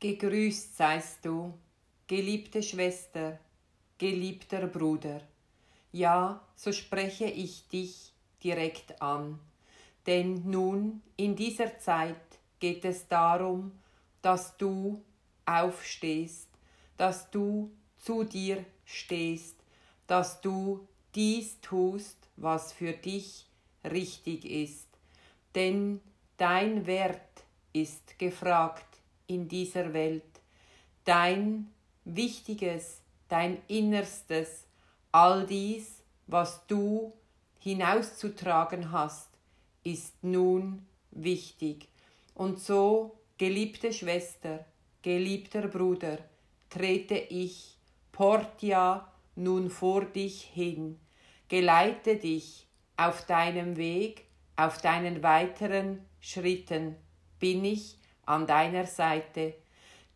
[0.00, 1.52] Gegrüßt seist du,
[2.06, 3.40] geliebte Schwester,
[3.98, 5.20] geliebter Bruder.
[5.90, 8.12] Ja, so spreche ich dich
[8.44, 9.40] direkt an.
[10.06, 13.72] Denn nun in dieser Zeit geht es darum,
[14.22, 15.02] dass du
[15.44, 16.46] aufstehst,
[16.96, 19.56] dass du zu dir stehst,
[20.06, 20.86] dass du
[21.16, 23.46] dies tust, was für dich
[23.82, 24.86] richtig ist.
[25.56, 26.00] Denn
[26.36, 27.42] dein Wert
[27.72, 28.87] ist gefragt
[29.28, 30.24] in dieser Welt.
[31.04, 31.70] Dein
[32.04, 34.66] Wichtiges, dein Innerstes,
[35.12, 37.12] all dies, was du
[37.60, 39.28] hinauszutragen hast,
[39.84, 41.88] ist nun wichtig.
[42.34, 44.64] Und so, geliebte Schwester,
[45.02, 46.18] geliebter Bruder,
[46.68, 47.76] trete ich,
[48.12, 50.98] Portia, nun vor dich hin,
[51.48, 54.24] geleite dich auf deinem Weg,
[54.56, 56.96] auf deinen weiteren Schritten,
[57.38, 57.96] bin ich
[58.28, 59.54] an deiner Seite,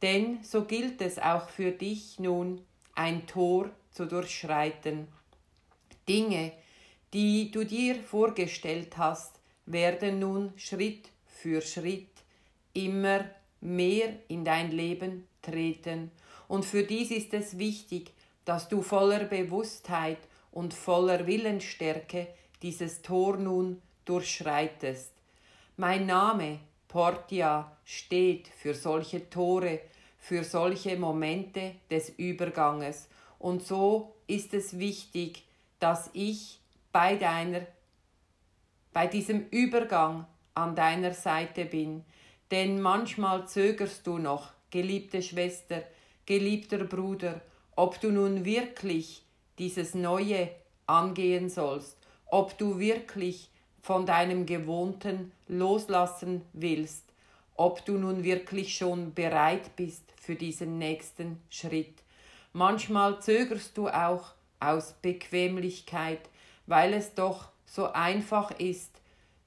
[0.02, 2.60] denn so gilt es auch für dich nun,
[2.94, 5.08] ein Tor zu durchschreiten.
[6.08, 6.52] Dinge,
[7.12, 12.08] die du dir vorgestellt hast, werden nun Schritt für Schritt
[12.74, 13.24] immer
[13.60, 16.10] mehr in dein Leben treten.
[16.48, 18.12] Und für dies ist es wichtig,
[18.44, 20.18] dass du voller Bewusstheit
[20.50, 22.26] und voller Willensstärke
[22.60, 25.12] dieses Tor nun durchschreitest.
[25.76, 26.58] Mein Name
[26.92, 29.80] Portia steht für solche Tore,
[30.18, 33.08] für solche Momente des Überganges.
[33.38, 35.42] Und so ist es wichtig,
[35.80, 36.60] dass ich
[36.92, 37.62] bei deiner,
[38.92, 42.04] bei diesem Übergang an deiner Seite bin.
[42.50, 45.82] Denn manchmal zögerst du noch, geliebte Schwester,
[46.26, 47.40] geliebter Bruder,
[47.74, 49.24] ob du nun wirklich
[49.58, 50.50] dieses Neue
[50.86, 51.96] angehen sollst,
[52.26, 53.48] ob du wirklich
[53.82, 57.04] von deinem Gewohnten loslassen willst,
[57.56, 62.02] ob du nun wirklich schon bereit bist für diesen nächsten Schritt.
[62.52, 66.20] Manchmal zögerst du auch aus Bequemlichkeit,
[66.66, 68.90] weil es doch so einfach ist,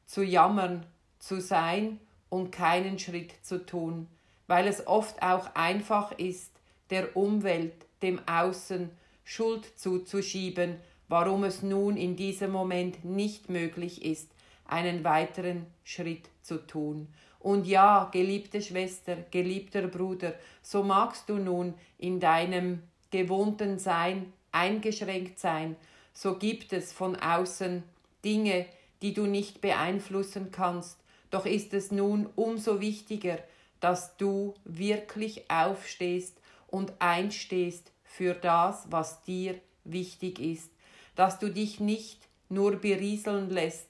[0.05, 0.85] zu jammern,
[1.19, 1.99] zu sein
[2.29, 4.07] und keinen Schritt zu tun,
[4.47, 6.51] weil es oft auch einfach ist,
[6.89, 8.89] der Umwelt, dem Außen
[9.23, 14.31] Schuld zuzuschieben warum es nun in diesem Moment nicht möglich ist,
[14.65, 17.07] einen weiteren Schritt zu tun.
[17.39, 20.33] Und ja, geliebte Schwester, geliebter Bruder,
[20.63, 25.75] so magst du nun in deinem gewohnten Sein eingeschränkt sein,
[26.13, 27.83] so gibt es von außen
[28.23, 28.65] Dinge,
[29.01, 30.97] die du nicht beeinflussen kannst,
[31.29, 33.37] doch ist es nun umso wichtiger,
[33.79, 40.71] dass du wirklich aufstehst und einstehst für das, was dir wichtig ist
[41.15, 43.87] dass du dich nicht nur berieseln lässt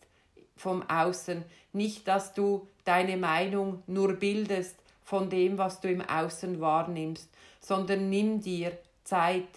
[0.56, 1.44] vom Außen,
[1.74, 8.09] nicht, dass du deine Meinung nur bildest von dem, was du im Außen wahrnimmst, sondern
[8.09, 9.47] nimm dir Zeit,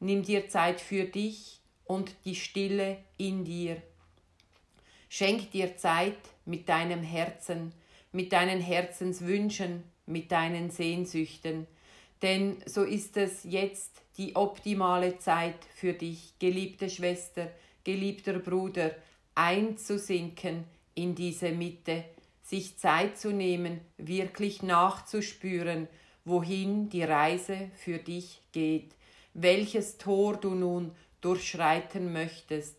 [0.00, 3.80] nimm dir Zeit für dich und die Stille in dir.
[5.08, 7.72] Schenk dir Zeit mit deinem Herzen,
[8.10, 11.66] mit deinen Herzenswünschen, mit deinen Sehnsüchten,
[12.24, 17.50] denn so ist es jetzt die optimale Zeit für dich, geliebte Schwester,
[17.84, 18.92] geliebter Bruder,
[19.34, 20.64] einzusinken
[20.94, 22.04] in diese Mitte,
[22.42, 25.86] sich Zeit zu nehmen, wirklich nachzuspüren,
[26.24, 28.94] wohin die Reise für dich geht,
[29.34, 32.78] welches Tor du nun durchschreiten möchtest,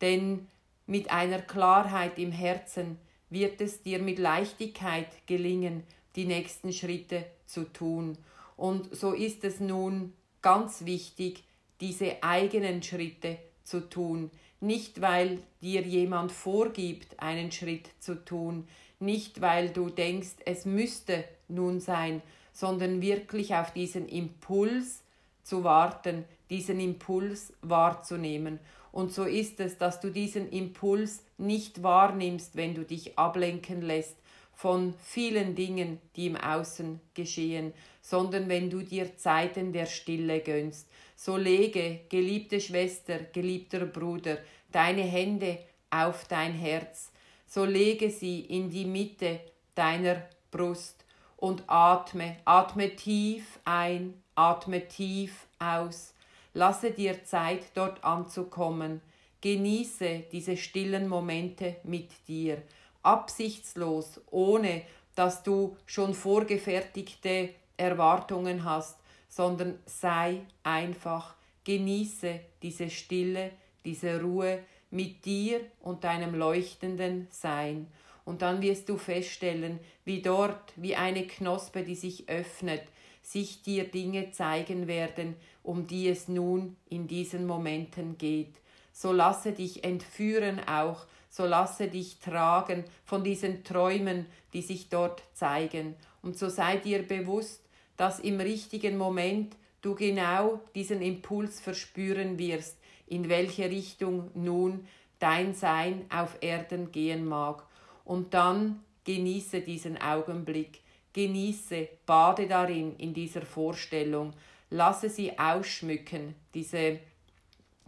[0.00, 0.46] denn
[0.86, 5.82] mit einer Klarheit im Herzen wird es dir mit Leichtigkeit gelingen,
[6.14, 8.16] die nächsten Schritte zu tun.
[8.56, 10.12] Und so ist es nun
[10.42, 11.44] ganz wichtig,
[11.80, 14.30] diese eigenen Schritte zu tun,
[14.60, 18.66] nicht weil dir jemand vorgibt, einen Schritt zu tun,
[18.98, 22.22] nicht weil du denkst, es müsste nun sein,
[22.52, 25.02] sondern wirklich auf diesen Impuls
[25.42, 28.58] zu warten, diesen Impuls wahrzunehmen.
[28.92, 34.16] Und so ist es, dass du diesen Impuls nicht wahrnimmst, wenn du dich ablenken lässt
[34.54, 37.74] von vielen Dingen, die im Außen geschehen,
[38.06, 40.86] sondern wenn du dir Zeiten der Stille gönnst.
[41.16, 44.38] So lege, geliebte Schwester, geliebter Bruder,
[44.70, 45.58] deine Hände
[45.90, 47.10] auf dein Herz,
[47.48, 49.40] so lege sie in die Mitte
[49.74, 50.22] deiner
[50.52, 51.04] Brust
[51.36, 56.14] und atme, atme tief ein, atme tief aus,
[56.54, 59.00] lasse dir Zeit dort anzukommen,
[59.40, 62.62] genieße diese stillen Momente mit dir,
[63.02, 64.82] absichtslos, ohne
[65.16, 71.34] dass du schon vorgefertigte Erwartungen hast, sondern sei einfach,
[71.64, 73.50] genieße diese Stille,
[73.84, 77.88] diese Ruhe mit dir und deinem leuchtenden Sein.
[78.24, 82.82] Und dann wirst du feststellen, wie dort, wie eine Knospe, die sich öffnet,
[83.22, 88.54] sich dir Dinge zeigen werden, um die es nun in diesen Momenten geht.
[88.92, 95.22] So lasse dich entführen auch, so lasse dich tragen von diesen Träumen, die sich dort
[95.34, 95.94] zeigen.
[96.22, 97.65] Und so sei dir bewusst,
[97.96, 104.86] dass im richtigen Moment du genau diesen Impuls verspüren wirst, in welche Richtung nun
[105.18, 107.64] dein Sein auf Erden gehen mag.
[108.04, 110.80] Und dann genieße diesen Augenblick,
[111.12, 114.32] genieße, bade darin, in dieser Vorstellung,
[114.70, 116.98] lasse sie ausschmücken, diese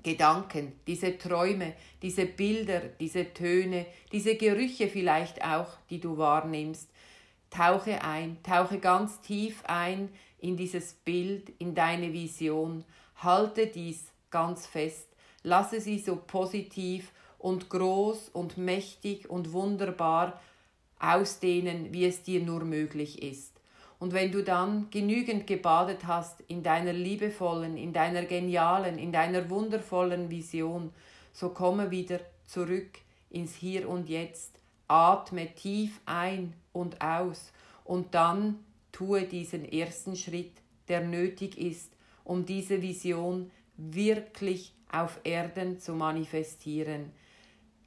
[0.03, 6.89] Gedanken, diese Träume, diese Bilder, diese Töne, diese Gerüche vielleicht auch, die du wahrnimmst.
[7.51, 12.85] Tauche ein, tauche ganz tief ein in dieses Bild, in deine Vision.
[13.17, 15.09] Halte dies ganz fest.
[15.43, 20.41] Lasse sie so positiv und groß und mächtig und wunderbar
[20.99, 23.59] ausdehnen, wie es dir nur möglich ist.
[24.01, 29.51] Und wenn du dann genügend gebadet hast in deiner liebevollen, in deiner genialen, in deiner
[29.51, 30.93] wundervollen Vision,
[31.33, 32.99] so komme wieder zurück
[33.31, 34.59] ins Hier und Jetzt,
[34.89, 37.53] atme tief ein und aus
[37.85, 38.59] und dann
[38.93, 40.53] tue diesen ersten Schritt,
[40.89, 41.93] der nötig ist,
[42.25, 47.13] um diese Vision wirklich auf Erden zu manifestieren.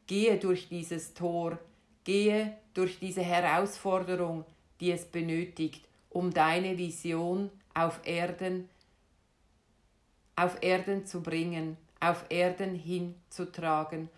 [0.07, 1.57] Gehe durch dieses Tor,
[2.03, 4.45] gehe durch diese Herausforderung,
[4.80, 8.69] die es benötigt, um deine Vision auf Erden
[10.36, 14.09] auf Erden zu bringen, auf Erden hinzutragen.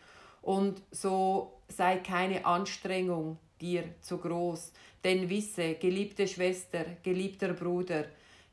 [0.44, 4.74] Und so sei keine Anstrengung dir zu groß,
[5.04, 8.06] denn wisse, geliebte Schwester, geliebter Bruder,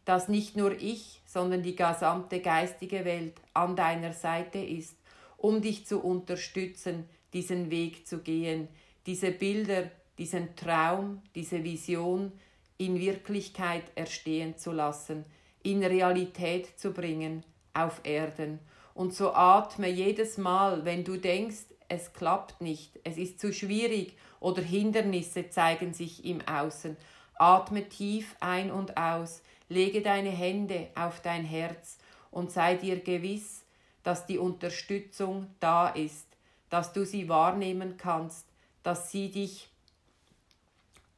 [0.04, 4.96] dass nicht nur ich, sondern die gesamte geistige Welt an deiner Seite ist,
[5.36, 8.68] um dich zu unterstützen, diesen Weg zu gehen,
[9.06, 12.32] diese Bilder, diesen Traum, diese Vision
[12.78, 15.24] in Wirklichkeit erstehen zu lassen,
[15.62, 17.44] in Realität zu bringen
[17.74, 18.60] auf Erden.
[18.94, 24.16] Und so atme jedes Mal, wenn du denkst, es klappt nicht, es ist zu schwierig
[24.38, 26.96] oder Hindernisse zeigen sich im Außen.
[27.34, 31.98] Atme tief ein und aus, lege deine Hände auf dein Herz
[32.30, 33.64] und sei dir gewiss,
[34.04, 36.26] dass die Unterstützung da ist,
[36.70, 38.46] dass du sie wahrnehmen kannst,
[38.84, 39.68] dass sie dich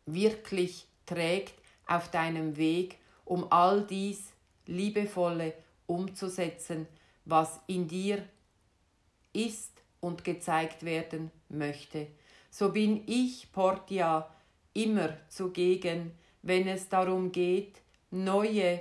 [0.07, 1.55] wirklich trägt
[1.87, 2.97] auf deinem Weg,
[3.27, 4.33] um all dies
[4.67, 5.53] liebevolle
[5.87, 6.89] umzusetzen,
[7.27, 8.27] was in dir
[9.35, 12.09] ist und gezeigt werden möchte.
[12.51, 14.29] So bin ich, Portia,
[14.75, 16.13] immer zugegen,
[16.43, 18.81] wenn es darum geht, neue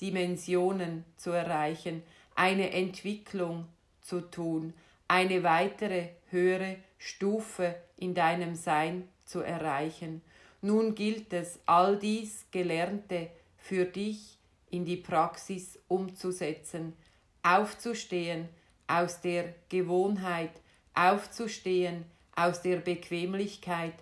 [0.00, 2.02] Dimensionen zu erreichen,
[2.34, 3.68] eine Entwicklung
[4.00, 4.72] zu tun,
[5.08, 10.22] eine weitere höhere Stufe in deinem Sein zu erreichen.
[10.62, 14.38] Nun gilt es, all dies Gelernte für dich
[14.70, 16.94] in die Praxis umzusetzen,
[17.42, 18.48] aufzustehen
[18.86, 20.52] aus der Gewohnheit,
[20.94, 22.04] aufzustehen
[22.36, 23.94] aus der Bequemlichkeit,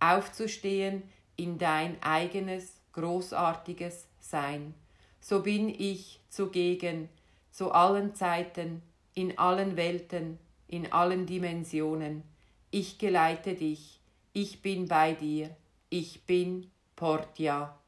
[0.00, 1.02] aufzustehen
[1.36, 4.74] in dein eigenes großartiges Sein.
[5.20, 7.08] So bin ich zugegen
[7.50, 8.82] zu allen Zeiten,
[9.14, 12.22] in allen Welten, in allen Dimensionen.
[12.70, 14.00] Ich geleite dich,
[14.32, 15.54] ich bin bei dir,
[15.90, 17.78] ich bin Portia.